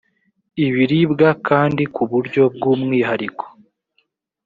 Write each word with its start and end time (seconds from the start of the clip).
ibiribwa 0.65 1.29
kandi 1.47 1.83
ku 1.93 2.03
buryo 2.11 2.43
bw 2.55 2.61
umwihariko 2.73 3.45